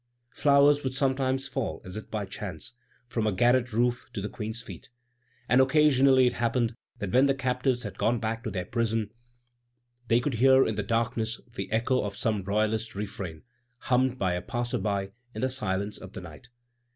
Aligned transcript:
Flowers 0.31 0.83
would 0.83 0.95
sometimes 0.95 1.47
fall, 1.47 1.79
as 1.85 1.95
if 1.95 2.09
by 2.09 2.25
chance, 2.25 2.73
from 3.07 3.27
a 3.27 3.31
garret 3.31 3.71
roof 3.71 4.07
to 4.13 4.19
the 4.19 4.29
Queen's 4.29 4.59
feet, 4.59 4.89
and 5.47 5.61
occasionally 5.61 6.25
it 6.25 6.33
happened 6.33 6.73
that 6.97 7.11
when 7.13 7.27
the 7.27 7.35
captives 7.35 7.83
had 7.83 7.99
gone 7.99 8.19
back 8.19 8.43
to 8.43 8.49
their 8.49 8.65
prison, 8.65 9.11
they 10.07 10.19
would 10.19 10.33
hear 10.33 10.65
in 10.65 10.73
the 10.73 10.81
darkness 10.81 11.39
the 11.53 11.71
echo 11.71 12.01
of 12.03 12.17
some 12.17 12.41
royalist 12.41 12.95
refrain, 12.95 13.43
hummed 13.77 14.17
by 14.17 14.33
a 14.33 14.41
passer 14.41 14.79
by 14.79 15.11
in 15.35 15.41
the 15.41 15.51
silence 15.51 15.99
of 15.99 16.13
the 16.13 16.21
night. 16.21 16.49